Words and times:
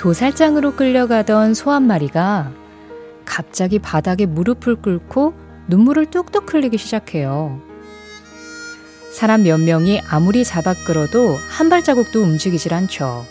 도살장으로 0.00 0.76
끌려가던 0.76 1.52
소 1.52 1.70
한 1.72 1.82
마리가 1.82 2.50
갑자기 3.26 3.78
바닥에 3.78 4.24
무릎을 4.24 4.76
꿇고 4.76 5.34
눈물을 5.68 6.06
뚝뚝 6.06 6.54
흘리기 6.54 6.78
시작해요. 6.78 7.60
사람 9.12 9.42
몇 9.42 9.60
명이 9.60 10.00
아무리 10.08 10.42
잡아 10.42 10.72
끌어도 10.72 11.36
한 11.50 11.68
발자국도 11.68 12.22
움직이질 12.22 12.72
않죠. 12.72 13.26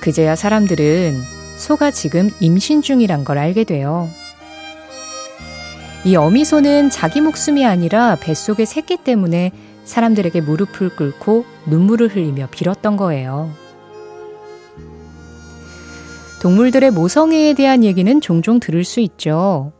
그제야 0.00 0.34
사람들은 0.34 1.20
소가 1.58 1.90
지금 1.90 2.30
임신 2.40 2.80
중이란 2.80 3.24
걸 3.24 3.36
알게 3.36 3.64
돼요. 3.64 4.08
이 6.06 6.16
어미소는 6.16 6.88
자기 6.88 7.20
목숨이 7.20 7.66
아니라 7.66 8.16
뱃속의 8.16 8.64
새끼 8.64 8.96
때문에 8.96 9.52
사람들에게 9.84 10.40
무릎을 10.40 10.96
꿇고 10.96 11.44
눈물을 11.66 12.16
흘리며 12.16 12.48
빌었던 12.50 12.96
거예요. 12.96 13.59
동물들의 16.40 16.90
모성애에 16.92 17.52
대한 17.52 17.84
얘기는 17.84 18.20
종종 18.22 18.60
들을 18.60 18.82
수 18.82 19.00
있죠. 19.00 19.72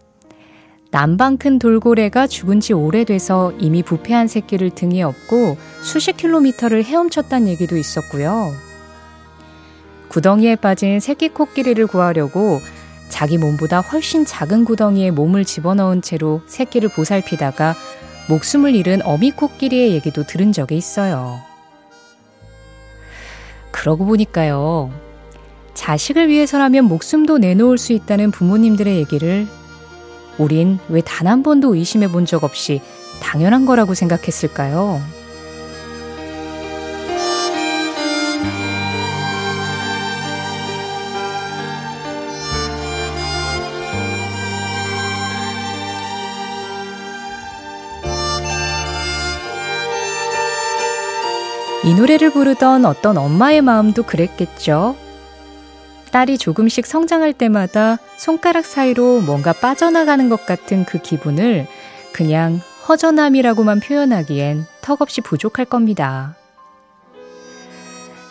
남방 0.90 1.38
큰 1.38 1.58
돌고래가 1.58 2.26
죽은 2.26 2.60
지 2.60 2.74
오래돼서 2.74 3.52
이미 3.58 3.82
부패한 3.82 4.28
새끼를 4.28 4.70
등에 4.70 5.02
업고 5.02 5.56
수십 5.82 6.16
킬로미터를 6.16 6.84
헤엄쳤다는 6.84 7.48
얘기도 7.48 7.76
있었고요. 7.76 8.52
구덩이에 10.08 10.56
빠진 10.56 11.00
새끼 11.00 11.28
코끼리를 11.28 11.86
구하려고 11.86 12.60
자기 13.08 13.38
몸보다 13.38 13.80
훨씬 13.80 14.26
작은 14.26 14.64
구덩이에 14.64 15.12
몸을 15.12 15.44
집어넣은 15.44 16.02
채로 16.02 16.42
새끼를 16.46 16.90
보살피다가 16.90 17.74
목숨을 18.28 18.74
잃은 18.74 19.00
어미 19.02 19.30
코끼리의 19.30 19.92
얘기도 19.92 20.24
들은 20.24 20.52
적이 20.52 20.76
있어요. 20.76 21.40
그러고 23.70 24.04
보니까요. 24.04 25.09
자식을 25.90 26.28
위해서라면 26.28 26.84
목숨도 26.84 27.38
내놓을 27.38 27.76
수 27.76 27.92
있다는 27.92 28.30
부모님들의 28.30 28.94
얘기를 28.96 29.48
우린 30.38 30.78
왜 30.88 31.00
단 31.00 31.26
한 31.26 31.42
번도 31.42 31.74
의심해 31.74 32.06
본 32.06 32.26
적 32.26 32.44
없이 32.44 32.80
당연한 33.20 33.66
거라고 33.66 33.94
생각했을까요? 33.94 35.00
이 51.84 51.94
노래를 51.94 52.30
부르던 52.30 52.84
어떤 52.84 53.16
엄마의 53.16 53.62
마음도 53.62 54.02
그랬겠죠. 54.02 54.94
딸이 56.10 56.38
조금씩 56.38 56.86
성장할 56.86 57.32
때마다 57.32 57.98
손가락 58.16 58.64
사이로 58.64 59.20
뭔가 59.20 59.52
빠져나가는 59.52 60.28
것 60.28 60.44
같은 60.46 60.84
그 60.84 60.98
기분을 60.98 61.66
그냥 62.12 62.60
허전함이라고만 62.88 63.80
표현하기엔 63.80 64.66
턱없이 64.82 65.20
부족할 65.20 65.64
겁니다. 65.66 66.34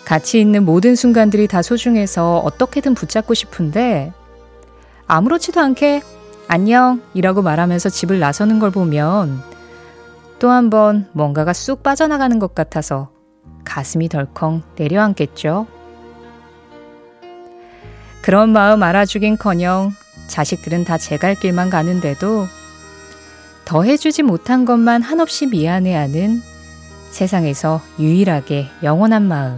같이 0.06 0.42
있는 0.42 0.66
모든 0.66 0.96
순간들이 0.96 1.48
다 1.48 1.62
소중해서 1.62 2.40
어떻게든 2.40 2.96
붙잡고 2.96 3.34
싶은데 3.34 4.12
아무렇지도 5.08 5.62
않게 5.62 6.02
안녕 6.48 7.02
이라고 7.14 7.42
말하면서 7.44 7.90
집을 7.90 8.20
나서는 8.20 8.60
걸 8.60 8.72
보면 8.72 9.42
또 10.40 10.50
한 10.50 10.70
번 10.70 11.08
뭔가가 11.14 11.54
쑥 11.54 11.84
빠져나가는 11.84 12.40
것 12.40 12.56
같아서 12.56 13.12
가슴이 13.66 14.10
덜컹 14.10 14.64
내려앉겠죠. 14.78 15.68
그런 18.30 18.52
마음 18.52 18.84
알아주긴 18.84 19.38
커녕 19.38 19.90
자식들은 20.28 20.84
다 20.84 21.00
제 21.00 21.18
갈 21.18 21.34
길만 21.34 21.72
가는데도 21.72 22.46
더해주지 23.66 24.22
못한 24.22 24.66
것만 24.66 25.02
한없이 25.02 25.48
미안해하는 25.48 26.40
세상에서 27.10 27.82
유일하게 27.98 28.68
영원한 28.84 29.24
마음. 29.24 29.58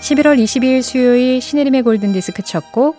11월 0.00 0.40
22일 0.40 0.80
수요일 0.82 1.40
신혜림의 1.40 1.82
골든디스크 1.82 2.42
첫 2.44 2.70
곡, 2.70 2.96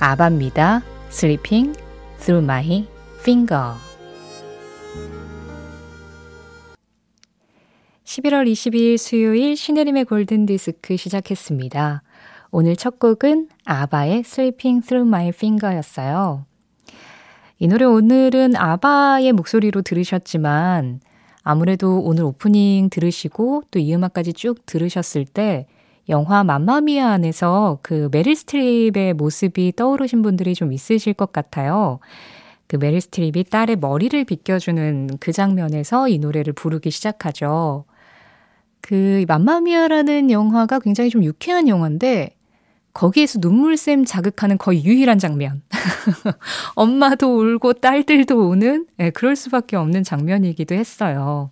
아바입니다. 0.00 0.80
Sleeping 1.10 1.78
Through 2.20 2.44
My 2.44 2.86
Finger. 3.20 3.74
11월 8.06 8.50
22일 8.50 8.96
수요일 8.96 9.54
신혜림의 9.54 10.06
골든디스크 10.06 10.96
시작했습니다. 10.96 12.04
오늘 12.50 12.76
첫 12.76 12.98
곡은 12.98 13.48
아바의 13.64 14.20
Sleeping 14.20 14.86
Through 14.86 15.08
My 15.08 15.28
Finger였어요. 15.28 16.46
이 17.58 17.68
노래 17.68 17.84
오늘은 17.84 18.56
아바의 18.56 19.32
목소리로 19.32 19.82
들으셨지만 19.82 21.00
아무래도 21.42 22.00
오늘 22.00 22.24
오프닝 22.24 22.88
들으시고 22.90 23.64
또 23.70 23.78
이 23.78 23.94
음악까지 23.94 24.32
쭉 24.32 24.64
들으셨을 24.64 25.24
때 25.26 25.66
영화 26.08 26.42
맘마미아 26.42 27.10
안에서 27.10 27.80
그 27.82 28.08
메릴 28.12 28.34
스트립의 28.34 29.14
모습이 29.14 29.74
떠오르신 29.76 30.22
분들이 30.22 30.54
좀 30.54 30.72
있으실 30.72 31.12
것 31.12 31.32
같아요. 31.32 31.98
그 32.66 32.76
메릴 32.76 33.00
스트립이 33.02 33.44
딸의 33.44 33.76
머리를 33.76 34.24
빗겨주는 34.24 35.18
그 35.20 35.32
장면에서 35.32 36.08
이 36.08 36.18
노래를 36.18 36.54
부르기 36.54 36.90
시작하죠. 36.90 37.84
그 38.80 39.24
맘마미아라는 39.28 40.30
영화가 40.30 40.78
굉장히 40.78 41.10
좀 41.10 41.22
유쾌한 41.24 41.68
영화인데 41.68 42.37
거기에서 42.98 43.38
눈물샘 43.40 44.04
자극하는 44.04 44.58
거의 44.58 44.84
유일한 44.84 45.20
장면. 45.20 45.62
엄마도 46.74 47.38
울고 47.38 47.74
딸들도 47.74 48.50
우는 48.50 48.88
네, 48.96 49.10
그럴 49.10 49.36
수밖에 49.36 49.76
없는 49.76 50.02
장면이기도 50.02 50.74
했어요. 50.74 51.48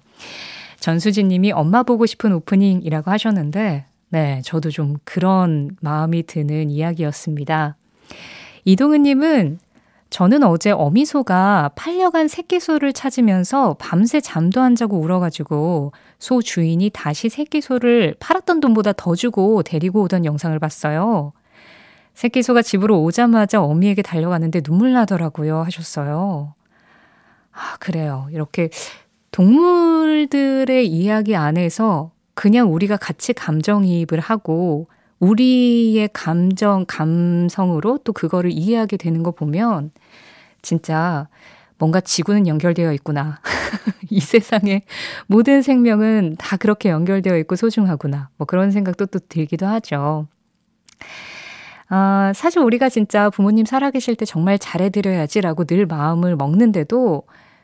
전수진 0.81 1.29
님이 1.29 1.53
엄마 1.53 1.85
보고 1.85 2.05
싶은 2.05 2.33
오프닝이라고 2.33 3.13
하셨는데, 3.13 3.85
네, 4.09 4.43
저도 4.45 4.71
좀 4.71 4.97
그런 5.05 5.77
마음이 5.81 6.25
드는 6.25 6.69
이야기였습니다. 6.69 7.77
이동은 8.65 9.05
님은 9.05 9.61
저는 10.11 10.43
어제 10.43 10.73
어미소가 10.73 11.73
팔려간 11.77 12.27
새끼소를 12.27 12.93
찾으면서 12.93 13.77
밤새 13.79 14.21
잠도 14.21 14.61
안 14.63 14.75
자고 14.75 14.99
울어가지고 14.99 15.93
소 16.19 16.43
주인이 16.43 16.91
다시 16.91 17.29
새끼소를 17.29 18.17
팔았던 18.19 18.61
돈보다 18.61 18.95
더 18.95 19.15
주고 19.15 19.63
데리고 19.63 20.03
오던 20.03 20.25
영상을 20.25 20.59
봤어요. 20.59 21.33
새끼소가 22.17 22.63
집으로 22.63 23.03
오자마자 23.03 23.63
어미에게 23.63 24.01
달려가는데 24.01 24.63
눈물 24.63 24.95
나더라고요 24.95 25.61
하셨어요. 25.61 26.55
아, 27.53 27.77
그래요. 27.79 28.27
이렇게 28.33 28.71
동물들의 29.33 30.87
이야기 30.87 31.37
안에서 31.37 32.13
그냥 32.33 32.73
우리가 32.73 32.97
같이 32.97 33.35
감정이입을 33.35 34.21
하고 34.21 34.89
우리의 35.21 36.09
감정, 36.15 36.87
감성으로 36.89 37.99
또 37.99 38.15
그거를 38.15 38.51
이해하게 38.51 38.97
되는 38.97 39.23
거 39.23 39.31
보면 39.31 39.91
진짜 40.63 41.29
뭔가 41.77 42.01
지구는 42.01 42.47
연결되어 42.47 42.95
있구나. 42.95 43.41
이 44.09 44.21
세상에 44.21 44.83
모든 45.27 45.61
생명은 45.61 46.37
다 46.39 46.57
그렇게 46.57 46.89
연결되어 46.89 47.37
있고 47.39 47.57
소중하구나. 47.57 48.31
뭐 48.39 48.47
그런 48.47 48.71
생각도 48.71 49.05
또 49.05 49.19
들기도 49.19 49.67
하죠. 49.67 50.29
아, 51.89 52.33
사실 52.35 52.61
우리가 52.61 52.89
진짜 52.89 53.31
부모님 53.31 53.65
살아계실 53.65 54.17
때 54.17 54.25
정말 54.25 54.59
잘해드려야지라고 54.59 55.65
늘 55.65 55.87
마음을 55.87 56.37
먹는데도 56.37 57.23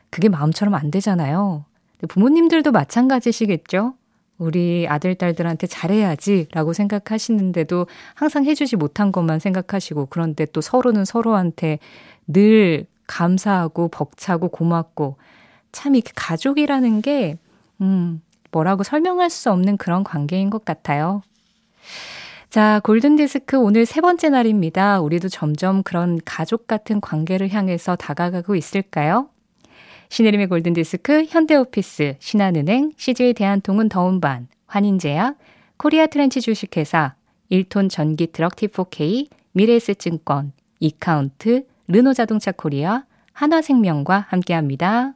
그게 0.09 0.29
마음처럼 0.29 0.75
안 0.75 0.91
되잖아요. 0.91 1.65
부모님들도 2.07 2.71
마찬가지시겠죠? 2.71 3.95
우리 4.37 4.87
아들, 4.89 5.15
딸들한테 5.15 5.67
잘해야지라고 5.67 6.73
생각하시는데도 6.73 7.87
항상 8.13 8.45
해주지 8.45 8.75
못한 8.75 9.11
것만 9.11 9.39
생각하시고 9.39 10.07
그런데 10.09 10.45
또 10.45 10.61
서로는 10.61 11.05
서로한테 11.05 11.79
늘 12.27 12.85
감사하고 13.07 13.89
벅차고 13.89 14.49
고맙고 14.49 15.17
참 15.71 15.95
이렇게 15.95 16.11
가족이라는 16.15 17.01
게, 17.01 17.37
음, 17.81 18.21
뭐라고 18.51 18.83
설명할 18.83 19.29
수 19.29 19.51
없는 19.51 19.77
그런 19.77 20.03
관계인 20.03 20.49
것 20.49 20.63
같아요. 20.63 21.21
자, 22.53 22.79
골든디스크 22.83 23.57
오늘 23.57 23.83
세 23.87 23.99
번째 23.99 24.29
날입니다. 24.29 25.01
우리도 25.01 25.27
점점 25.27 25.81
그런 25.81 26.19
가족 26.23 26.67
같은 26.67 27.01
관계를 27.01 27.49
향해서 27.49 27.95
다가가고 27.95 28.55
있을까요? 28.55 29.27
신혜림의 30.09 30.49
골든디스크, 30.49 31.25
현대오피스, 31.29 32.17
신한은행, 32.19 32.91
CJ 32.95 33.33
대한통운 33.33 33.89
더운반, 33.89 34.49
환인제약, 34.67 35.39
코리아 35.77 36.05
트렌치 36.05 36.41
주식회사, 36.41 37.15
1톤 37.49 37.89
전기 37.89 38.27
트럭 38.27 38.55
T4K, 38.55 39.29
미래에셋증권, 39.53 40.51
이카운트, 40.79 41.65
르노자동차 41.87 42.51
코리아, 42.51 43.05
한화생명과 43.31 44.27
함께합니다. 44.29 45.15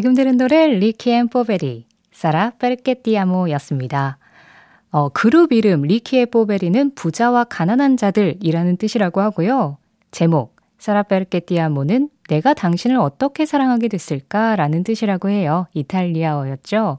지금 0.00 0.14
들은 0.14 0.38
노래 0.38 0.66
리키 0.66 1.10
앤 1.10 1.28
포베리, 1.28 1.84
Sarà 2.10 2.52
perché 2.58 2.96
ti 2.96 3.09
amo였습니다. 3.09 4.16
어, 4.92 5.10
그룹 5.10 5.52
이름 5.52 5.82
리키 5.82 6.20
앤 6.20 6.30
포베리는 6.30 6.94
부자와 6.94 7.44
가난한 7.44 7.98
자들이라는 7.98 8.78
뜻이라고 8.78 9.20
하고요. 9.20 9.76
제목 10.10 10.56
사라 10.78 11.02
페르케티아모는 11.02 12.08
내가 12.30 12.54
당신을 12.54 12.96
어떻게 12.96 13.44
사랑하게 13.44 13.88
됐을까라는 13.88 14.84
뜻이라고 14.84 15.28
해요. 15.28 15.66
이탈리아어였죠. 15.74 16.96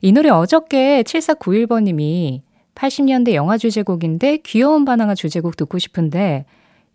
이 0.00 0.10
노래 0.10 0.30
어저께 0.30 1.04
7491번님이 1.04 2.40
80년대 2.74 3.34
영화 3.34 3.56
주제곡인데 3.56 4.38
귀여운 4.38 4.84
바나나 4.84 5.14
주제곡 5.14 5.56
듣고 5.56 5.78
싶은데 5.78 6.46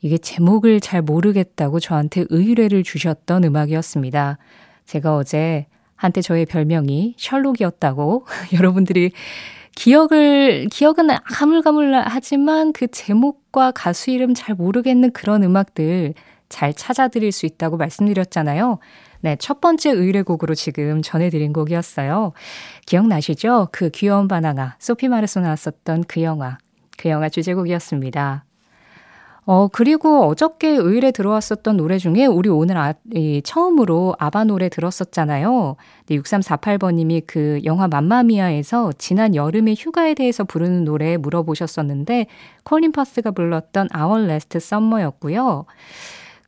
이게 0.02 0.18
제목을 0.18 0.82
잘 0.82 1.02
모르겠다고 1.02 1.80
저한테 1.80 2.26
의뢰를 2.28 2.84
주셨던 2.84 3.46
음악이었습니다. 3.46 4.38
제가 4.90 5.16
어제 5.16 5.68
한때 5.96 6.22
저의 6.22 6.48
별명이 6.48 7.14
셜록이었다고 7.18 8.26
여러분들이 8.58 9.12
기억을, 9.76 10.68
기억은 10.72 11.08
가물가물하지만 11.26 12.74
그 12.74 12.88
제목과 12.88 13.72
가수 13.72 14.10
이름 14.10 14.34
잘 14.34 14.56
모르겠는 14.56 15.12
그런 15.12 15.44
음악들 15.44 16.16
잘 16.50 16.74
찾아드릴 16.74 17.32
수 17.32 17.46
있다고 17.46 17.78
말씀드렸잖아요. 17.78 18.80
네, 19.22 19.36
첫 19.40 19.62
번째 19.62 19.92
의뢰곡으로 19.92 20.56
지금 20.56 21.04
전해드린 21.04 21.54
곡이었어요. 21.54 22.34
기억나시죠? 22.88 23.70
그 23.72 23.92
귀여운 23.92 24.28
바나나, 24.28 24.76
소피 24.80 25.08
마르소 25.08 25.42
나왔었던 25.42 26.06
그 26.08 26.24
영화, 26.24 26.58
그 26.98 27.10
영화 27.10 27.30
주제곡이었습니다. 27.30 28.46
어, 29.52 29.68
그리고 29.68 30.28
어저께 30.28 30.70
의뢰 30.70 31.10
들어왔었던 31.10 31.76
노래 31.76 31.98
중에 31.98 32.28
우리 32.28 32.50
오늘 32.50 32.78
아, 32.78 32.94
이, 33.16 33.42
처음으로 33.44 34.16
아바 34.20 34.44
노래 34.44 34.70
들었었잖아요. 34.70 35.76
6348번님이 36.08 37.24
그 37.26 37.60
영화 37.66 37.88
맘마미아에서 37.88 38.92
지난 39.00 39.34
여름의 39.34 39.76
휴가에 39.76 40.14
대해서 40.14 40.44
부르는 40.44 40.86
노래 40.86 41.18
물어보셨었는데 41.18 42.28
콜린 42.64 42.92
퍼스가 42.92 43.32
불렀던 43.32 43.90
Our 43.98 44.26
Last 44.26 44.56
Summer였고요. 44.58 45.66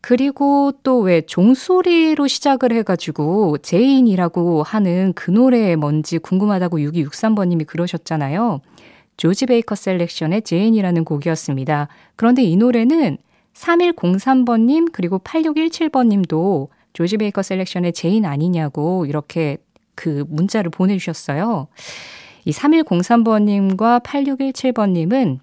그리고 0.02 0.72
또 0.84 1.00
왜 1.00 1.22
종소리로 1.22 2.28
시작을 2.28 2.72
해가지고 2.72 3.58
제인이라고 3.64 4.62
하는 4.62 5.14
그 5.16 5.32
노래에 5.32 5.76
뭔지 5.76 6.20
궁금하다고 6.20 6.78
6263번님이 6.78 7.66
그러셨잖아요. 7.66 8.62
조지 9.18 9.46
베이커 9.46 9.76
셀렉션의 9.76 10.42
제인이라는 10.44 11.06
곡이었습니다. 11.06 11.88
그런데 12.16 12.44
이 12.44 12.56
노래는 12.56 13.18
3103번님 13.54 14.92
그리고 14.92 15.20
8617번님도 15.20 16.70
조지 16.94 17.18
베이커 17.18 17.42
셀렉션의 17.42 17.94
제인 17.94 18.26
아니냐고 18.26 19.06
이렇게 19.06 19.58
그 19.96 20.26
문자를 20.28 20.72
보내주셨어요. 20.72 21.68
이 22.46 22.52
3103번님과 22.52 24.04
8617번님은 24.04 25.40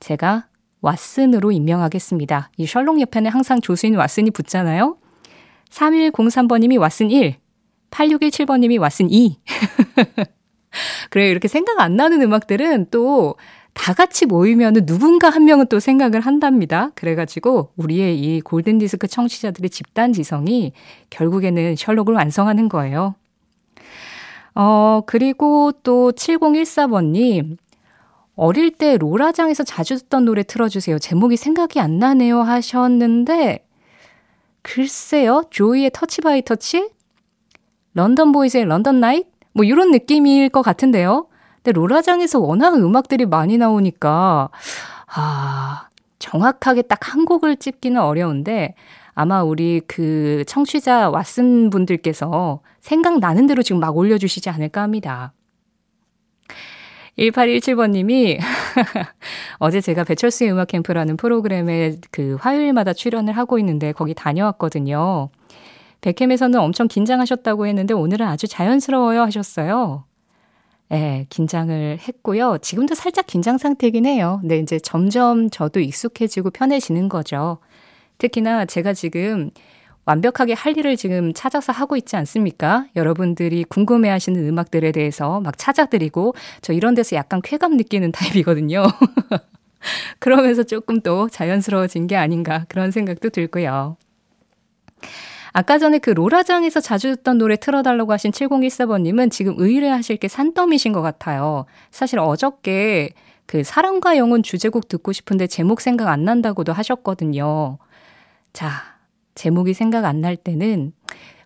제가 0.00 0.46
왓슨으로 0.82 1.54
임명하겠습니다. 1.54 2.50
이 2.56 2.66
셜록 2.66 3.00
옆에는 3.00 3.30
항상 3.30 3.60
조수인 3.60 3.94
왓슨이 3.94 4.34
붙잖아요. 4.34 4.96
3103번님이 5.70 6.78
왓슨 6.78 7.10
1, 7.10 7.36
8617번님이 7.90 8.78
왓슨 8.78 9.08
2. 9.10 9.38
그래요. 11.10 11.30
이렇게 11.30 11.48
생각 11.48 11.80
안 11.80 11.96
나는 11.96 12.22
음악들은 12.22 12.86
또 12.90 13.36
다 13.74 13.94
같이 13.94 14.26
모이면 14.26 14.84
누군가 14.86 15.30
한 15.30 15.44
명은 15.44 15.66
또 15.66 15.80
생각을 15.80 16.20
한답니다. 16.20 16.90
그래가지고 16.94 17.70
우리의 17.76 18.18
이 18.18 18.40
골든디스크 18.42 19.08
청취자들의 19.08 19.70
집단 19.70 20.12
지성이 20.12 20.72
결국에는 21.10 21.76
셜록을 21.76 22.14
완성하는 22.14 22.68
거예요. 22.68 23.14
어, 24.54 25.00
그리고 25.06 25.72
또 25.82 26.12
7014번님, 26.12 27.56
어릴 28.36 28.70
때 28.72 28.98
로라장에서 28.98 29.64
자주 29.64 29.96
듣던 29.98 30.26
노래 30.26 30.42
틀어주세요. 30.42 30.98
제목이 30.98 31.36
생각이 31.38 31.80
안 31.80 31.98
나네요 31.98 32.42
하셨는데, 32.42 33.66
글쎄요, 34.60 35.44
조이의 35.50 35.90
Touch 35.94 36.20
by 36.20 36.42
Touch? 36.42 36.90
런던 37.94 38.32
보이즈의 38.32 38.66
London 38.66 39.00
Night? 39.00 39.31
뭐 39.52 39.64
이런 39.64 39.90
느낌일 39.90 40.48
것 40.50 40.62
같은데요. 40.62 41.26
근데 41.56 41.72
로라장에서 41.72 42.40
워낙 42.40 42.74
음악들이 42.76 43.26
많이 43.26 43.58
나오니까, 43.58 44.50
아, 45.14 45.88
정확하게 46.18 46.82
딱 46.82 47.08
한 47.12 47.24
곡을 47.24 47.56
찝기는 47.56 48.00
어려운데, 48.00 48.74
아마 49.14 49.42
우리 49.42 49.80
그 49.86 50.44
청취자 50.46 51.10
왓슨 51.10 51.70
분들께서 51.70 52.60
생각나는 52.80 53.46
대로 53.46 53.62
지금 53.62 53.80
막 53.80 53.96
올려주시지 53.96 54.48
않을까 54.50 54.80
합니다. 54.82 55.32
1817번님이 57.18 58.38
어제 59.58 59.80
제가 59.82 60.04
배철수의 60.04 60.52
음악 60.52 60.68
캠프라는 60.68 61.16
프로그램에 61.18 61.96
그 62.10 62.36
화요일마다 62.40 62.94
출연을 62.94 63.36
하고 63.36 63.58
있는데 63.58 63.92
거기 63.92 64.14
다녀왔거든요. 64.14 65.28
백캠에서는 66.02 66.58
엄청 66.58 66.88
긴장하셨다고 66.88 67.66
했는데 67.66 67.94
오늘은 67.94 68.26
아주 68.26 68.46
자연스러워요 68.46 69.22
하셨어요. 69.22 70.04
네, 70.88 71.26
긴장을 71.30 71.98
했고요. 72.06 72.58
지금도 72.60 72.94
살짝 72.94 73.26
긴장 73.26 73.56
상태긴 73.56 74.04
해요. 74.04 74.38
근데 74.42 74.58
이제 74.58 74.78
점점 74.78 75.48
저도 75.48 75.80
익숙해지고 75.80 76.50
편해지는 76.50 77.08
거죠. 77.08 77.58
특히나 78.18 78.66
제가 78.66 78.92
지금 78.92 79.50
완벽하게 80.04 80.52
할 80.52 80.76
일을 80.76 80.96
지금 80.96 81.32
찾아서 81.32 81.72
하고 81.72 81.96
있지 81.96 82.16
않습니까? 82.16 82.86
여러분들이 82.96 83.64
궁금해 83.64 84.10
하시는 84.10 84.46
음악들에 84.46 84.92
대해서 84.92 85.40
막 85.40 85.56
찾아드리고 85.56 86.34
저 86.60 86.72
이런 86.72 86.94
데서 86.94 87.16
약간 87.16 87.40
쾌감 87.42 87.76
느끼는 87.76 88.10
타입이거든요. 88.12 88.82
그러면서 90.18 90.64
조금 90.64 91.00
또 91.00 91.28
자연스러워진 91.28 92.08
게 92.08 92.16
아닌가 92.16 92.66
그런 92.68 92.90
생각도 92.90 93.30
들고요. 93.30 93.96
아까 95.52 95.78
전에 95.78 95.98
그 95.98 96.10
로라장에서 96.10 96.80
자주 96.80 97.14
듣던 97.16 97.38
노래 97.38 97.56
틀어달라고 97.56 98.12
하신 98.12 98.30
7014번님은 98.30 99.30
지금 99.30 99.54
의뢰하실 99.58 100.16
게 100.16 100.28
산더미신 100.28 100.92
것 100.92 101.02
같아요. 101.02 101.66
사실 101.90 102.18
어저께 102.18 103.10
그 103.46 103.62
사랑과 103.64 104.16
영혼 104.16 104.42
주제곡 104.42 104.88
듣고 104.88 105.12
싶은데 105.12 105.46
제목 105.46 105.80
생각 105.80 106.08
안 106.08 106.24
난다고도 106.24 106.72
하셨거든요. 106.72 107.78
자, 108.52 108.70
제목이 109.34 109.74
생각 109.74 110.04
안 110.04 110.20
날 110.20 110.36
때는 110.36 110.92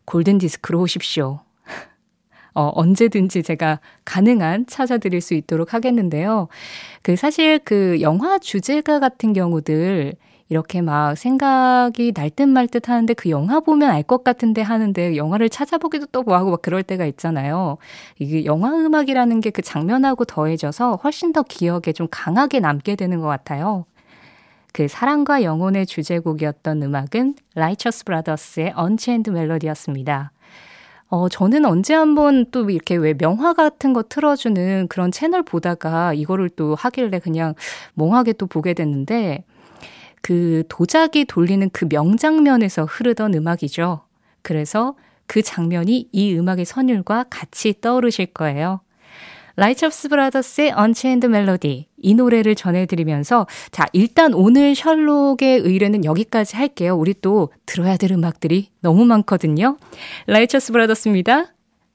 골든 0.04 0.38
디스크로 0.38 0.80
오십시오. 0.82 1.40
어, 2.54 2.70
언제든지 2.74 3.42
제가 3.42 3.80
가능한 4.04 4.66
찾아드릴 4.66 5.20
수 5.20 5.34
있도록 5.34 5.74
하겠는데요. 5.74 6.46
그 7.02 7.16
사실 7.16 7.58
그 7.58 8.00
영화 8.00 8.38
주제가 8.38 9.00
같은 9.00 9.32
경우들 9.32 10.14
이렇게 10.48 10.80
막 10.80 11.16
생각이 11.16 12.12
날 12.14 12.30
듯 12.30 12.44
말 12.48 12.68
듯 12.68 12.88
하는데 12.88 13.12
그 13.14 13.30
영화 13.30 13.60
보면 13.60 13.90
알 13.90 14.02
것 14.04 14.22
같은데 14.24 14.62
하는데 14.62 15.16
영화를 15.16 15.48
찾아보기도 15.48 16.06
또 16.12 16.22
뭐하고 16.22 16.50
막 16.52 16.62
그럴 16.62 16.82
때가 16.84 17.04
있잖아요. 17.06 17.78
이게 18.18 18.44
영화 18.44 18.70
음악이라는 18.70 19.40
게 19.40 19.50
그 19.50 19.62
장면하고 19.62 20.24
더해져서 20.24 20.96
훨씬 21.02 21.32
더 21.32 21.42
기억에 21.42 21.92
좀 21.94 22.06
강하게 22.10 22.60
남게 22.60 22.94
되는 22.96 23.20
것 23.20 23.26
같아요. 23.28 23.84
그 24.72 24.88
사랑과 24.88 25.42
영혼의 25.42 25.86
주제곡이었던 25.86 26.82
음악은 26.82 27.34
라이처스 27.54 28.04
브라더스의 28.04 28.72
Unchained 28.76 29.30
Melody였습니다. 29.30 30.32
어, 31.08 31.28
저는 31.28 31.64
언제 31.64 31.94
한번 31.94 32.46
또 32.50 32.68
이렇게 32.70 32.96
왜 32.96 33.14
명화 33.14 33.54
같은 33.54 33.92
거 33.92 34.02
틀어주는 34.02 34.88
그런 34.88 35.12
채널 35.12 35.42
보다가 35.42 36.12
이거를 36.14 36.50
또 36.50 36.74
하길래 36.74 37.20
그냥 37.20 37.54
멍하게 37.94 38.34
또 38.34 38.46
보게 38.46 38.74
됐는데 38.74 39.44
그 40.26 40.64
도자기 40.68 41.24
돌리는 41.24 41.70
그 41.70 41.86
명장면에서 41.88 42.84
흐르던 42.84 43.34
음악이죠. 43.34 44.00
그래서 44.42 44.96
그 45.28 45.40
장면이 45.40 46.08
이 46.10 46.34
음악의 46.34 46.64
선율과 46.64 47.26
같이 47.30 47.80
떠오르실 47.80 48.26
거예요. 48.34 48.80
라이처스 49.54 50.08
브라더스의 50.08 50.74
Unchained 50.76 51.28
Melody 51.28 51.86
이 51.98 52.14
노래를 52.14 52.56
전해드리면서 52.56 53.46
자 53.70 53.86
일단 53.92 54.34
오늘 54.34 54.74
셜록의 54.74 55.60
의뢰는 55.60 56.04
여기까지 56.04 56.56
할게요. 56.56 56.96
우리 56.96 57.14
또 57.14 57.52
들어야 57.64 57.96
될 57.96 58.10
음악들이 58.10 58.70
너무 58.80 59.04
많거든요. 59.04 59.76
라이처스 60.26 60.72
브라더스입니다. 60.72 61.54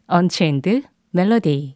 Unchained 0.09 0.83
멜로디. 1.09 1.75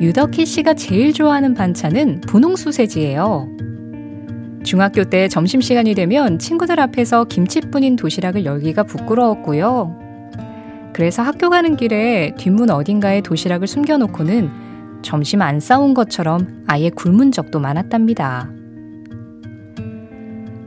유덕희 0.00 0.46
씨가 0.46 0.72
제일 0.74 1.12
좋아하는 1.12 1.52
반찬은 1.52 2.22
분홍 2.22 2.56
소세지예요. 2.56 3.48
중학교 4.64 5.04
때 5.04 5.28
점심시간이 5.28 5.94
되면 5.94 6.38
친구들 6.38 6.80
앞에서 6.80 7.24
김치뿐인 7.24 7.96
도시락을 7.96 8.46
열기가 8.46 8.84
부끄러웠고요. 8.84 9.94
그래서 10.94 11.22
학교 11.22 11.50
가는 11.50 11.76
길에 11.76 12.34
뒷문 12.38 12.70
어딘가에 12.70 13.20
도시락을 13.20 13.66
숨겨놓고는 13.66 14.50
점심 15.02 15.42
안 15.42 15.60
싸운 15.60 15.92
것처럼 15.92 16.64
아예 16.66 16.88
굶은 16.88 17.30
적도 17.30 17.60
많았답니다. 17.60 18.50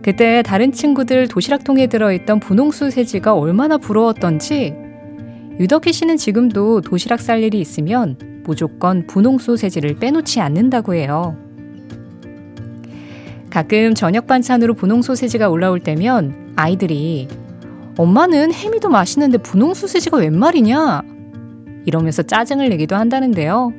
그때 0.04 0.44
다른 0.44 0.72
친구들 0.72 1.28
도시락통에 1.28 1.88
들어있던 1.88 2.40
분홍 2.40 2.70
소세지가 2.70 3.34
얼마나 3.34 3.80
부러웠던지 3.80 4.75
유덕희 5.60 5.92
씨는 5.92 6.18
지금도 6.18 6.82
도시락 6.82 7.20
쌀 7.20 7.42
일이 7.42 7.60
있으면 7.60 8.33
무조건 8.44 9.08
분홍 9.08 9.38
소세지를 9.40 9.96
빼놓지 9.96 10.42
않는다고 10.42 10.94
해요. 10.94 11.38
가끔 13.50 13.94
저녁 13.94 14.28
반찬으로 14.28 14.74
분홍 14.74 15.02
소세지가 15.02 15.50
올라올 15.50 15.80
때면 15.80 16.54
아이들이 16.56 17.28
엄마는 17.98 18.52
햄이 18.52 18.80
더 18.80 18.90
맛있는데 18.90 19.38
분홍 19.38 19.74
소세지가 19.76 20.18
웬 20.18 20.38
말이냐? 20.38 21.04
이러면서 21.86 22.24
짜증을 22.24 22.70
내기도 22.70 22.96
한다는데요. 22.96 23.72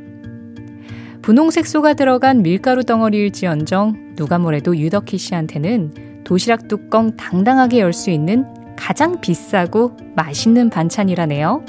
분홍 1.23 1.51
색 1.51 1.67
소가 1.67 1.95
들어간 1.95 2.43
밀가루 2.43 2.85
덩어리일지언정 2.85 4.15
누가 4.15 4.39
뭐래도 4.39 4.77
유덕희 4.77 5.17
씨한테는 5.17 6.23
도시락 6.25 6.69
뚜껑 6.69 7.17
당당하게 7.17 7.81
열 7.81 7.93
수 7.93 8.11
있는 8.11 8.45
가장 8.77 9.21
비싸고 9.21 9.97
맛있는 10.17 10.69
반찬이라네요. 10.69 11.65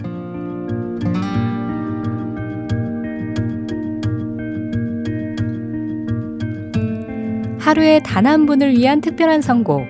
하루에 7.65 7.99
단 7.99 8.27
한 8.27 8.45
분을 8.45 8.77
위한 8.77 9.01
특별한 9.01 9.41
선곡. 9.41 9.87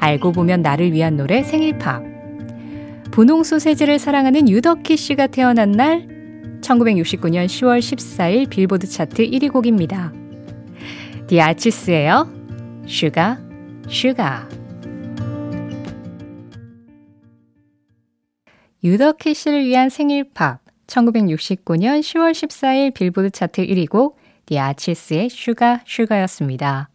알고 0.00 0.32
보면 0.32 0.60
나를 0.60 0.92
위한 0.92 1.16
노래 1.16 1.44
생일팝. 1.44 2.02
분홍 3.12 3.44
소세지를 3.44 4.00
사랑하는 4.00 4.48
유덕희 4.48 4.96
씨가 4.96 5.28
태어난 5.28 5.70
날 5.70 6.08
1969년 6.62 7.46
10월 7.46 7.78
14일 7.78 8.48
빌보드 8.48 8.88
차트 8.88 9.24
1위 9.24 9.52
곡입니다. 9.52 10.12
디아치스예요. 11.28 12.28
Sugar 12.88 13.38
Sugar. 13.88 14.48
유덕희 18.82 19.34
씨를 19.34 19.64
위한 19.64 19.90
생일팝 19.90 20.58
1969년 20.88 22.00
10월 22.00 22.32
14일 22.32 22.92
빌보드 22.92 23.30
차트 23.30 23.64
1위 23.64 23.88
곡 23.88 24.18
디아치스의 24.46 25.30
Sugar 25.30 25.82
Sugar였습니다. 25.86 26.91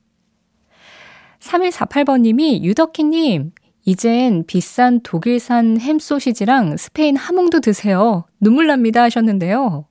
3148번님이 1.40 2.64
유덕희님, 2.64 3.52
이젠 3.86 4.44
비싼 4.46 5.00
독일산 5.02 5.80
햄 5.80 6.00
소시지랑 6.00 6.78
스페인 6.78 7.16
하몽도 7.16 7.62
드세요. 7.62 8.26
눈물 8.40 8.68
납니다 8.68 9.04
하셨는데요. 9.04 9.86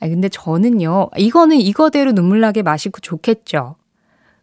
아 0.00 0.08
근데 0.08 0.28
저는요, 0.28 1.10
이거는 1.16 1.56
이거대로 1.56 2.12
눈물 2.12 2.40
나게 2.40 2.62
맛있고 2.62 3.00
좋겠죠. 3.00 3.76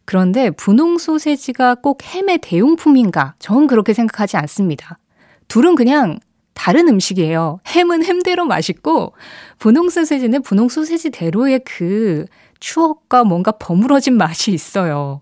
그런데 0.05 0.51
분홍 0.51 1.00
소세지가 1.00 1.75
꼭 1.75 2.03
햄의 2.03 2.39
대용품인가? 2.39 3.36
전 3.39 3.67
그렇게 3.67 3.93
생각하지 3.93 4.38
않습니다. 4.38 5.00
둘은 5.48 5.75
그냥 5.75 6.19
다른 6.53 6.88
음식이에요. 6.88 7.60
햄은 7.67 8.03
햄대로 8.03 8.45
맛있고, 8.45 9.13
분홍 9.60 9.89
소세지는 9.89 10.41
분홍 10.41 10.69
소세지대로의 10.69 11.62
그 11.65 12.25
추억과 12.60 13.24
뭔가 13.24 13.51
버무러진 13.51 14.15
맛이 14.15 14.51
있어요. 14.51 15.22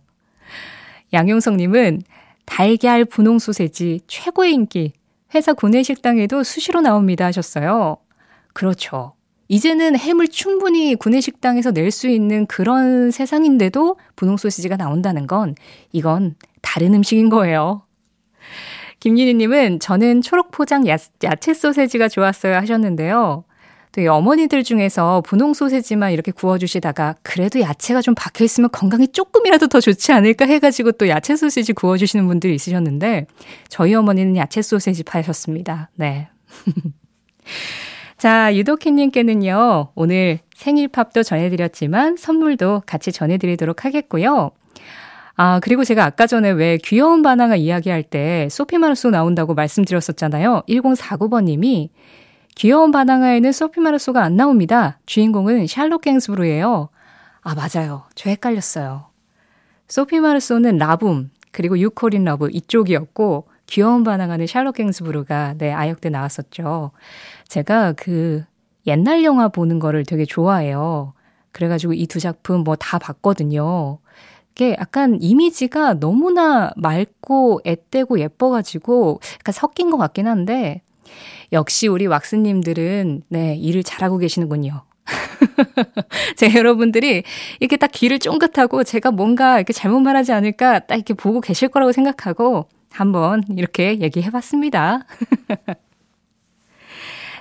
양용성님은 1.13 2.01
달걀 2.45 3.05
분홍 3.05 3.39
소세지 3.39 4.01
최고의 4.07 4.53
인기. 4.53 4.93
회사 5.35 5.53
구내식당에도 5.53 6.43
수시로 6.43 6.81
나옵니다 6.81 7.25
하셨어요. 7.25 7.97
그렇죠. 8.53 9.13
이제는 9.47 9.97
햄을 9.97 10.27
충분히 10.27 10.95
구내식당에서 10.95 11.71
낼 11.71 11.91
수 11.91 12.07
있는 12.07 12.45
그런 12.47 13.11
세상인데도 13.11 13.97
분홍 14.15 14.37
소시지가 14.37 14.77
나온다는 14.77 15.27
건 15.27 15.55
이건 15.91 16.35
다른 16.61 16.93
음식인 16.93 17.29
거예요. 17.29 17.83
김윤희님은 18.99 19.79
저는 19.79 20.21
초록 20.21 20.51
포장 20.51 20.87
야, 20.87 20.97
야채 21.23 21.53
소세지가 21.53 22.07
좋았어요 22.07 22.55
하셨는데요. 22.55 23.43
또 23.93 24.01
어머니들 24.11 24.63
중에서 24.63 25.21
분홍 25.21 25.53
소세지만 25.53 26.11
이렇게 26.11 26.31
구워주시다가 26.31 27.15
그래도 27.21 27.59
야채가 27.61 28.01
좀 28.01 28.15
박혀 28.15 28.43
있으면 28.43 28.71
건강에 28.71 29.05
조금이라도 29.05 29.67
더 29.67 29.79
좋지 29.79 30.11
않을까 30.11 30.45
해가지고 30.45 30.93
또 30.93 31.07
야채 31.09 31.35
소세지 31.35 31.73
구워주시는 31.73 32.27
분들이 32.27 32.55
있으셨는데 32.55 33.27
저희 33.69 33.93
어머니는 33.93 34.35
야채 34.35 34.63
소세지 34.63 35.03
파셨습니다. 35.03 35.91
네. 35.95 36.27
자, 38.17 38.55
유도키님께는요, 38.55 39.91
오늘 39.93 40.39
생일팝도 40.55 41.21
전해드렸지만 41.21 42.17
선물도 42.17 42.83
같이 42.87 43.11
전해드리도록 43.11 43.85
하겠고요. 43.85 44.51
아, 45.35 45.59
그리고 45.61 45.83
제가 45.83 46.03
아까 46.05 46.25
전에 46.25 46.49
왜 46.49 46.77
귀여운 46.83 47.21
바나나 47.21 47.57
이야기할 47.57 48.01
때 48.01 48.47
소피 48.49 48.79
마르소 48.79 49.11
나온다고 49.11 49.53
말씀드렸었잖아요. 49.53 50.63
1049번님이 50.67 51.89
귀여운 52.55 52.91
반항아에는 52.91 53.51
소피 53.51 53.79
마르소가 53.81 54.23
안 54.23 54.35
나옵니다. 54.35 54.99
주인공은 55.05 55.67
샬롯 55.67 56.01
갱스브루예요. 56.01 56.89
아, 57.41 57.55
맞아요. 57.55 58.03
저 58.15 58.29
헷갈렸어요. 58.29 59.05
소피 59.87 60.19
마르소는 60.19 60.77
La 60.77 60.93
Boum, 60.93 61.31
그리고 61.51 61.77
You 61.77 61.92
Call 61.92 62.13
It 62.13 62.23
Love 62.23 62.49
이쪽이었고, 62.51 63.47
귀여운 63.67 64.03
반항아는 64.03 64.45
샬롯 64.47 64.75
갱스브루가 64.75 65.55
네, 65.57 65.71
아역 65.73 65.99
때 66.01 66.09
나왔었죠. 66.09 66.91
제가 67.47 67.93
그 67.93 68.43
옛날 68.85 69.23
영화 69.23 69.47
보는 69.47 69.79
거를 69.79 70.03
되게 70.05 70.25
좋아해요. 70.25 71.13
그래가지고 71.51 71.93
이 71.93 72.05
두 72.07 72.19
작품 72.19 72.63
뭐 72.63 72.75
다 72.75 72.99
봤거든요. 72.99 73.99
이게 74.51 74.75
약간 74.79 75.17
이미지가 75.21 75.95
너무나 75.99 76.71
맑고 76.75 77.61
앳되고 77.65 78.19
예뻐가지고 78.19 79.19
약간 79.39 79.53
섞인 79.53 79.89
것 79.89 79.97
같긴 79.97 80.27
한데, 80.27 80.81
역시 81.51 81.87
우리 81.87 82.07
왁스님들은, 82.07 83.23
네, 83.29 83.55
일을 83.55 83.83
잘하고 83.83 84.17
계시는군요. 84.17 84.83
제 86.37 86.53
여러분들이 86.55 87.23
이렇게 87.59 87.77
딱 87.77 87.91
귀를 87.91 88.19
쫑긋하고 88.19 88.83
제가 88.83 89.11
뭔가 89.11 89.57
이렇게 89.57 89.73
잘못 89.73 89.99
말하지 89.99 90.31
않을까 90.31 90.79
딱 90.79 90.95
이렇게 90.95 91.13
보고 91.13 91.41
계실 91.41 91.67
거라고 91.67 91.91
생각하고 91.91 92.69
한번 92.91 93.43
이렇게 93.49 93.99
얘기해 93.99 94.29
봤습니다. 94.31 95.05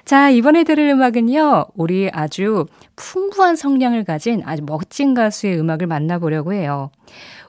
자, 0.05 0.31
이번에 0.31 0.65
들을 0.65 0.89
음악은요, 0.89 1.67
우리 1.77 2.11
아주 2.13 2.67
풍부한 2.97 3.55
성량을 3.55 4.03
가진 4.03 4.43
아주 4.45 4.63
멋진 4.67 5.15
가수의 5.15 5.59
음악을 5.61 5.87
만나보려고 5.87 6.53
해요. 6.53 6.91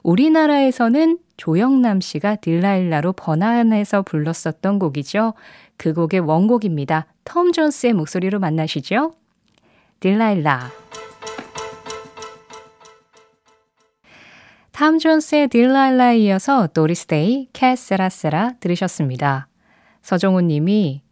우리나라에서는 0.04 1.18
조영남 1.36 2.00
씨가 2.00 2.36
딜라일라로 2.36 3.12
번안해서 3.14 4.02
불렀었던 4.02 4.78
곡이죠. 4.78 5.34
그 5.76 5.92
곡의 5.92 6.20
원곡입니다. 6.20 7.06
톰 7.24 7.52
존스의 7.52 7.92
목소리로 7.94 8.38
만나시죠. 8.38 9.12
딜라일라. 10.00 10.70
탐 14.72 14.98
존스의 14.98 15.48
딜라일라에 15.48 16.18
이어서 16.18 16.66
도리스 16.66 17.06
데이, 17.06 17.48
Que 17.52 17.80
Sera 17.80 18.17
Sera 18.17 18.54
들으셨습니다. 18.60 19.48
서정훈 20.02 20.48
님이 20.48 21.02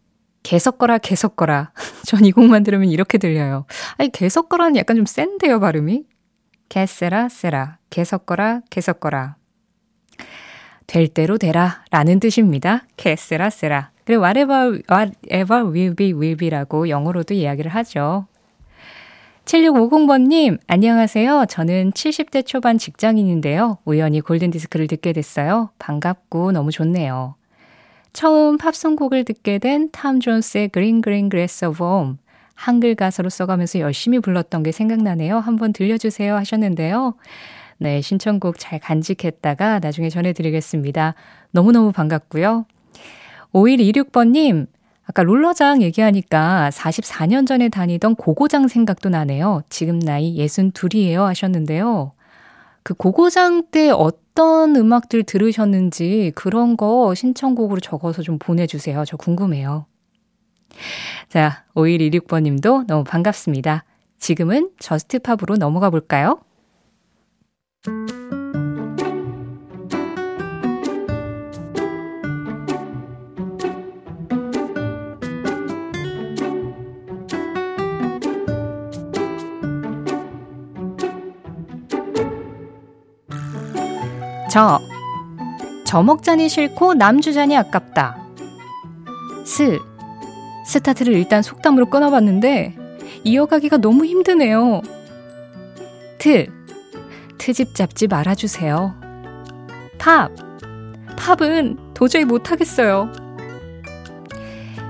게 0.43 0.51
섰거라, 0.51 0.97
게 0.97 1.08
섰거라. 1.08 1.71
전 2.05 2.25
이 2.25 2.31
곡만 2.31 2.63
들으면 2.63 2.89
이렇게 2.89 3.17
들려요. 3.17 3.65
아니, 3.97 4.11
게 4.11 4.19
섰거라는 4.19 4.75
약간 4.75 4.97
좀 4.97 5.05
센데요, 5.05 5.59
발음이? 5.61 6.03
Que 6.67 6.90
Sera, 6.90 7.29
Sera. 7.29 7.77
게 7.89 8.00
섰거라, 8.00 8.61
게 8.69 8.79
섰거라. 8.79 9.37
될 10.85 11.07
대로 11.07 11.37
되라 11.37 11.85
라는 11.89 12.19
뜻입니다. 12.19 12.85
개세라, 12.97 13.49
세라. 13.49 13.92
그리고 14.05 14.23
whatever, 14.23 14.81
whatever 14.89 15.71
will 15.71 15.95
be, 15.95 16.13
will 16.13 16.35
be라고 16.35 16.89
영어로도 16.89 17.33
이야기를 17.33 17.71
하죠. 17.71 18.27
7650번님, 19.45 20.57
안녕하세요. 20.67 21.45
저는 21.49 21.91
70대 21.91 22.45
초반 22.45 22.77
직장인인데요. 22.77 23.77
우연히 23.85 24.21
골든디스크를 24.21 24.87
듣게 24.87 25.11
됐어요. 25.13 25.69
반갑고 25.79 26.53
너무 26.53 26.71
좋네요. 26.71 27.35
처음 28.13 28.57
팝송곡을 28.57 29.25
듣게 29.25 29.57
된 29.57 29.89
탐 29.91 30.19
존스의 30.19 30.69
Green 30.71 31.01
Green 31.01 31.29
Grass 31.29 31.65
of 31.65 31.83
Home. 31.83 32.15
한글 32.55 32.95
가사로 32.95 33.29
써가면서 33.29 33.79
열심히 33.79 34.19
불렀던 34.19 34.63
게 34.63 34.71
생각나네요. 34.71 35.39
한번 35.39 35.73
들려주세요 35.73 36.35
하셨는데요. 36.35 37.15
네, 37.79 37.99
신청곡 38.01 38.59
잘 38.59 38.79
간직했다가 38.79 39.79
나중에 39.79 40.09
전해드리겠습니다. 40.09 41.15
너무너무 41.51 41.91
반갑고요. 41.91 42.65
5126번님, 43.53 44.67
아까 45.05 45.23
롤러장 45.23 45.81
얘기하니까 45.81 46.69
44년 46.73 47.45
전에 47.45 47.69
다니던 47.69 48.15
고고장 48.15 48.67
생각도 48.67 49.09
나네요. 49.09 49.61
지금 49.69 49.99
나이 49.99 50.37
62이에요 50.37 51.25
하셨는데요. 51.25 52.13
그 52.83 52.93
고고장 52.93 53.67
때 53.71 53.89
어떤 53.89 54.75
음악들 54.75 55.23
들으셨는지 55.23 56.31
그런 56.35 56.75
거 56.77 57.13
신청곡으로 57.15 57.79
적어서 57.79 58.21
좀 58.21 58.39
보내주세요. 58.39 59.03
저 59.05 59.17
궁금해요. 59.17 59.85
자, 61.29 61.65
5126번 61.75 62.43
님도 62.43 62.85
너무 62.87 63.03
반갑습니다. 63.03 63.83
지금은 64.17 64.71
저스트팝으로 64.79 65.57
넘어가 65.57 65.89
볼까요? 65.89 66.39
저. 84.53 84.79
저 85.83 86.03
먹자니 86.03 86.47
싫고 86.47 86.93
남주자니 86.93 87.57
아깝다. 87.57 88.23
스. 89.43 89.79
스타트를 90.67 91.15
일단 91.15 91.41
속담으로 91.41 91.87
끊어봤는데 91.87 92.75
이어가기가 93.23 93.77
너무 93.77 94.05
힘드네요. 94.05 94.83
트. 96.19 96.45
트집 97.39 97.73
잡지 97.73 98.05
말아주세요. 98.05 98.93
팝. 99.97 100.29
팝은 101.17 101.95
도저히 101.95 102.23
못하겠어요. 102.23 103.11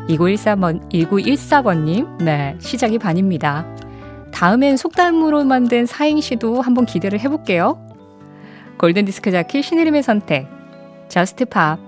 2914번, 0.09 0.91
1914번님, 0.91 2.21
네, 2.21 2.57
시작이 2.59 2.99
반입니다. 2.99 3.65
다음엔 4.33 4.75
속담으로 4.75 5.45
만든 5.45 5.85
사행시도 5.85 6.61
한번 6.61 6.85
기대를 6.85 7.21
해볼게요. 7.21 7.82
골든디스크 8.77 9.31
자키 9.31 9.63
신혜림의 9.63 10.03
선택 10.03 10.47
Just 11.09 11.45
Pop 11.45 11.79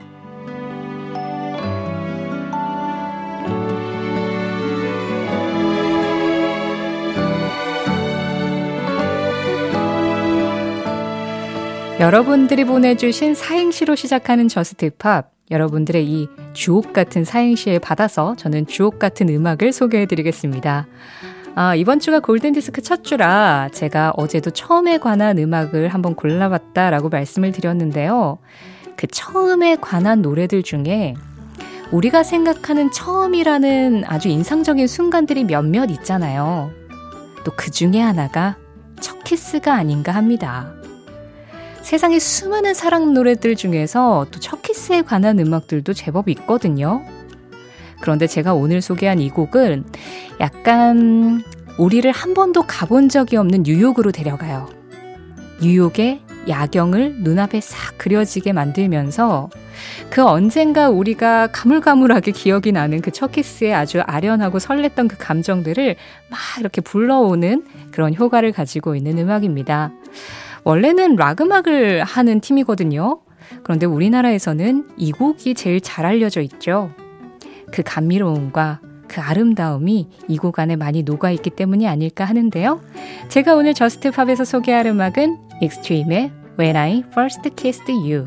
여러분들이 11.99 12.65
보내주신 12.65 13.35
사행시로 13.35 13.95
시작하는 13.95 14.47
Just 14.47 14.91
Pop 14.97 15.31
여러분들의 15.49 16.05
이 16.05 16.27
주옥 16.53 16.91
같은 16.91 17.23
사행시에 17.23 17.79
받아서 17.79 18.35
저는 18.35 18.67
주옥 18.67 18.99
같은 18.99 19.29
음악을 19.29 19.71
소개해드리겠습니다. 19.71 20.87
아, 21.57 21.73
이번 21.73 21.99
주가 21.99 22.19
골든디스크 22.19 22.81
첫 22.81 23.03
주라 23.05 23.69
제가 23.71 24.11
어제도 24.17 24.51
처음에 24.51 24.97
관한 24.97 25.37
음악을 25.37 25.87
한번 25.87 26.13
골라봤다라고 26.13 27.07
말씀을 27.09 27.53
드렸는데요. 27.53 28.39
그 28.97 29.07
처음에 29.07 29.77
관한 29.77 30.21
노래들 30.21 30.63
중에 30.63 31.13
우리가 31.91 32.23
생각하는 32.23 32.91
처음이라는 32.91 34.03
아주 34.05 34.27
인상적인 34.29 34.87
순간들이 34.87 35.45
몇몇 35.45 35.89
있잖아요. 35.91 36.71
또 37.45 37.51
그 37.55 37.69
중에 37.71 38.01
하나가 38.01 38.57
첫 38.99 39.23
키스가 39.23 39.73
아닌가 39.73 40.11
합니다. 40.11 40.73
세상에 41.81 42.17
수많은 42.19 42.73
사랑 42.73 43.13
노래들 43.13 43.55
중에서 43.55 44.25
또 44.31 44.39
첫 44.39 44.61
키스에 44.61 45.03
관한 45.03 45.39
음악들도 45.39 45.93
제법 45.93 46.27
있거든요. 46.29 47.01
그런데 48.01 48.27
제가 48.27 48.53
오늘 48.53 48.81
소개한 48.81 49.19
이 49.19 49.29
곡은 49.29 49.85
약간 50.39 51.43
우리를 51.77 52.09
한 52.11 52.33
번도 52.33 52.63
가본 52.63 53.09
적이 53.09 53.37
없는 53.37 53.63
뉴욕으로 53.63 54.11
데려가요. 54.11 54.69
뉴욕의 55.61 56.21
야경을 56.47 57.17
눈앞에 57.19 57.59
싹 57.59 57.97
그려지게 57.97 58.53
만들면서 58.53 59.49
그 60.09 60.23
언젠가 60.23 60.89
우리가 60.89 61.47
가물가물하게 61.47 62.31
기억이 62.31 62.71
나는 62.71 63.01
그 63.01 63.11
첫 63.11 63.31
키스에 63.31 63.73
아주 63.73 64.01
아련하고 64.01 64.57
설렜던 64.57 65.07
그 65.07 65.15
감정들을 65.17 65.95
막 66.29 66.39
이렇게 66.59 66.81
불러오는 66.81 67.65
그런 67.91 68.13
효과를 68.13 68.51
가지고 68.51 68.95
있는 68.95 69.17
음악입니다. 69.17 69.91
원래는 70.63 71.15
락 71.15 71.41
음악을 71.41 72.03
하는 72.03 72.41
팀이거든요. 72.41 73.21
그런데 73.63 73.85
우리나라에서는 73.85 74.89
이 74.97 75.11
곡이 75.11 75.55
제일 75.55 75.79
잘 75.79 76.05
알려져 76.05 76.41
있죠. 76.41 76.91
그 77.71 77.83
감미로움과 77.83 78.79
그 79.07 79.21
아름다움이 79.21 80.07
이 80.27 80.37
곡 80.37 80.59
안에 80.59 80.75
많이 80.75 81.03
녹아있기 81.03 81.51
때문이 81.51 81.87
아닐까 81.87 82.25
하는데요. 82.25 82.81
제가 83.29 83.55
오늘 83.55 83.73
Just 83.73 83.99
Pop에서 83.99 84.43
소개할 84.45 84.87
음악은 84.87 85.37
익스트림의 85.61 86.31
When 86.59 86.75
I 86.75 87.03
First 87.11 87.49
Kissed 87.55 87.91
You. 87.91 88.25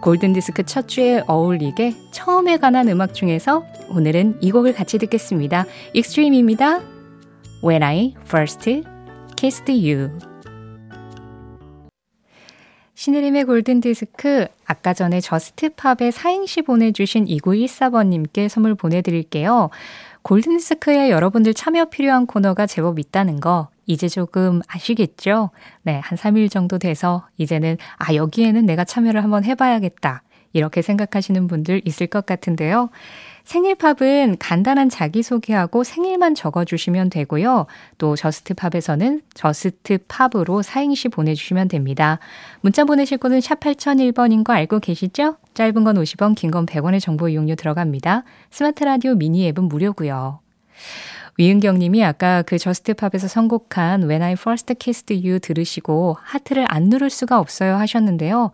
골든디스크 0.00 0.62
첫 0.64 0.86
주에 0.88 1.22
어울리게 1.26 1.92
처음에 2.12 2.56
관한 2.58 2.88
음악 2.88 3.14
중에서 3.14 3.64
오늘은 3.90 4.38
이 4.40 4.50
곡을 4.52 4.72
같이 4.72 4.98
듣겠습니다. 4.98 5.66
익스트림입니다. 5.92 6.80
When 7.64 7.82
I 7.82 8.14
First 8.24 8.82
Kissed 9.36 9.72
You. 9.72 10.10
신혜림의 12.98 13.44
골든디스크, 13.44 14.48
아까 14.66 14.92
전에 14.92 15.20
Just 15.20 15.60
Pop의 15.60 16.10
사행시 16.10 16.62
보내주신 16.62 17.26
2914번님께 17.26 18.48
선물 18.48 18.74
보내드릴게요. 18.74 19.70
골든디스크에 20.22 21.08
여러분들 21.08 21.54
참여 21.54 21.90
필요한 21.90 22.26
코너가 22.26 22.66
제법 22.66 22.98
있다는 22.98 23.38
거, 23.38 23.68
이제 23.86 24.08
조금 24.08 24.62
아시겠죠? 24.66 25.50
네, 25.82 26.00
한 26.00 26.18
3일 26.18 26.50
정도 26.50 26.78
돼서 26.78 27.24
이제는, 27.36 27.76
아, 27.98 28.14
여기에는 28.14 28.66
내가 28.66 28.82
참여를 28.82 29.22
한번 29.22 29.44
해봐야겠다. 29.44 30.24
이렇게 30.52 30.82
생각하시는 30.82 31.46
분들 31.46 31.82
있을 31.84 32.08
것 32.08 32.26
같은데요. 32.26 32.90
생일팝은 33.48 34.36
간단한 34.38 34.90
자기소개하고 34.90 35.82
생일만 35.82 36.34
적어주시면 36.34 37.08
되고요. 37.08 37.64
또 37.96 38.14
저스트팝에서는 38.14 39.22
저스트팝으로 39.32 40.60
사행시 40.60 41.08
보내주시면 41.08 41.68
됩니다. 41.68 42.18
문자 42.60 42.84
보내실 42.84 43.16
곳은 43.16 43.40
샵 43.40 43.58
8001번인 43.60 44.44
거 44.44 44.52
알고 44.52 44.80
계시죠? 44.80 45.36
짧은 45.54 45.82
건 45.82 45.96
50원, 45.96 46.34
긴 46.34 46.50
건 46.50 46.66
100원의 46.66 47.00
정보 47.00 47.30
이용료 47.30 47.54
들어갑니다. 47.54 48.24
스마트 48.50 48.84
라디오 48.84 49.14
미니 49.14 49.46
앱은 49.48 49.64
무료고요. 49.64 50.40
위은경 51.38 51.78
님이 51.78 52.04
아까 52.04 52.42
그 52.42 52.58
저스트팝에서 52.58 53.28
선곡한 53.28 54.10
When 54.10 54.22
I 54.22 54.32
First 54.32 54.74
Kissed 54.78 55.26
You 55.26 55.40
들으시고 55.40 56.18
하트를 56.20 56.66
안 56.68 56.90
누를 56.90 57.08
수가 57.08 57.38
없어요 57.38 57.76
하셨는데요. 57.76 58.50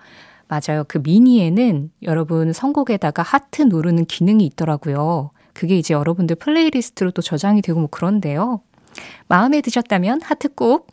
맞아요. 0.48 0.84
그 0.86 0.98
미니에는 1.02 1.90
여러분 2.02 2.52
선곡에다가 2.52 3.22
하트 3.22 3.62
누르는 3.62 4.06
기능이 4.06 4.44
있더라고요. 4.46 5.30
그게 5.52 5.78
이제 5.78 5.94
여러분들 5.94 6.36
playlist로 6.36 7.12
또 7.12 7.22
저장이 7.22 7.62
되고 7.62 7.78
뭐 7.78 7.88
그런데요. 7.90 8.60
마음에 9.28 9.60
드셨다면 9.60 10.20
하트 10.22 10.48
꼭. 10.54 10.90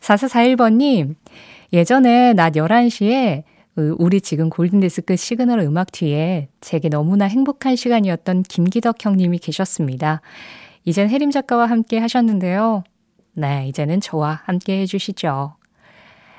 4441번님, 0.00 1.14
예전에 1.72 2.32
낮 2.32 2.54
11시에 2.54 3.44
우리 3.76 4.20
지금 4.20 4.48
골든디스크 4.48 5.16
시그널 5.16 5.60
음악 5.60 5.92
뒤에 5.92 6.48
제게 6.60 6.88
너무나 6.88 7.26
행복한 7.26 7.76
시간이었던 7.76 8.44
김기덕 8.44 9.04
형님이 9.04 9.38
계셨습니다. 9.38 10.22
이젠 10.84 11.10
혜림 11.10 11.30
작가와 11.30 11.66
함께 11.66 11.98
하셨는데요. 11.98 12.84
네, 13.34 13.68
이제는 13.68 14.00
저와 14.00 14.40
함께 14.44 14.80
해주시죠. 14.80 15.56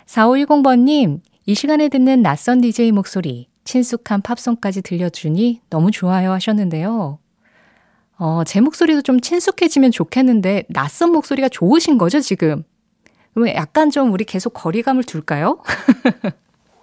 4510번님, 0.07 1.19
이 1.49 1.55
시간에 1.55 1.87
듣는 1.87 2.23
낯선 2.23 2.59
DJ 2.59 2.91
목소리, 2.91 3.47
친숙한 3.63 4.21
팝송까지 4.21 4.81
들려주니 4.81 5.61
너무 5.69 5.91
좋아요 5.91 6.33
하셨는데요. 6.33 7.19
어, 8.17 8.43
제 8.45 8.59
목소리도 8.59 9.01
좀 9.01 9.21
친숙해지면 9.21 9.91
좋겠는데 9.91 10.65
낯선 10.67 11.13
목소리가 11.13 11.47
좋으신 11.47 11.97
거죠, 11.97 12.19
지금? 12.19 12.63
그러면 13.33 13.55
약간 13.55 13.91
좀 13.91 14.11
우리 14.11 14.25
계속 14.25 14.49
거리감을 14.55 15.05
둘까요? 15.05 15.59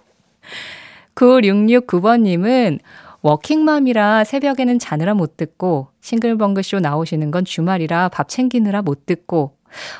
9669번님은 1.13 2.79
워킹맘이라 3.21 4.23
새벽에는 4.23 4.79
자느라 4.79 5.13
못 5.13 5.37
듣고 5.37 5.89
싱글벙글쇼 6.01 6.79
나오시는 6.79 7.29
건 7.29 7.45
주말이라 7.45 8.09
밥 8.09 8.29
챙기느라 8.29 8.81
못 8.81 9.05
듣고 9.05 9.57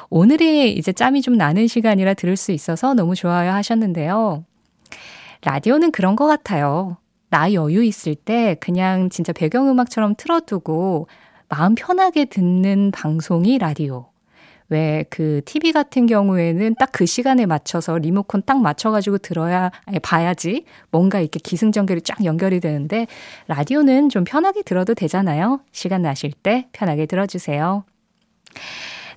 오늘이 0.10 0.74
이제 0.74 0.92
짬이 0.92 1.22
좀 1.22 1.38
나는 1.38 1.68
시간이라 1.68 2.16
들을 2.16 2.36
수 2.36 2.52
있어서 2.52 2.96
너무 2.96 3.14
좋아요 3.14 3.52
하셨는데요. 3.52 4.44
라디오는 5.44 5.92
그런 5.92 6.16
것 6.16 6.26
같아요. 6.28 6.98
나 7.30 7.52
여유 7.54 7.84
있을 7.84 8.16
때 8.16 8.56
그냥 8.60 9.10
진짜 9.10 9.34
배경음악처럼 9.34 10.16
틀어두고 10.18 11.08
마음 11.50 11.76
편하게 11.76 12.26
듣는 12.26 12.92
방송이 12.92 13.58
라디오. 13.58 14.08
왜 14.70 15.06
그 15.12 15.42
TV 15.46 15.72
같은 15.74 16.08
경우에는 16.08 16.76
딱 16.76 16.90
그 16.92 17.06
시간에 17.06 17.46
맞춰서 17.46 17.98
리모컨 17.98 18.42
딱 18.46 18.62
맞춰가지고 18.62 19.18
들어야, 19.20 19.70
아니, 19.86 20.00
봐야지 20.00 20.66
뭔가 20.92 21.20
이렇게 21.20 21.40
기승전결이 21.40 22.02
쫙 22.02 22.24
연결이 22.26 22.60
되는데 22.60 23.06
라디오는 23.48 24.10
좀 24.10 24.24
편하게 24.24 24.64
들어도 24.64 24.94
되잖아요. 24.96 25.60
시간 25.72 26.02
나실 26.02 26.32
때 26.32 26.68
편하게 26.72 27.06
들어주세요. 27.06 27.84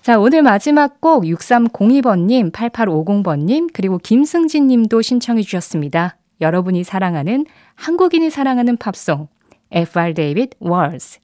자, 0.09 0.19
오늘 0.19 0.41
마지막 0.41 1.03
곡 1.03 1.25
6302번님, 1.25 2.51
8850번님, 2.51 3.69
그리고 3.75 3.99
김승진 3.99 4.67
님도 4.67 5.03
신청해 5.03 5.43
주셨습니다. 5.43 6.17
여러분이 6.41 6.83
사랑하는, 6.83 7.45
한국인이 7.75 8.31
사랑하는 8.31 8.79
팝송, 8.79 9.29
FR 9.71 10.15
데이빗 10.15 10.53
월스. 10.61 11.19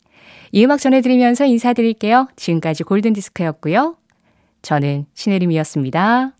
이 0.52 0.62
음악 0.66 0.80
전해드리면서 0.80 1.46
인사드릴게요. 1.46 2.28
지금까지 2.36 2.84
골든디스크였고요. 2.84 3.96
저는 4.60 5.06
신혜림이었습니다. 5.14 6.34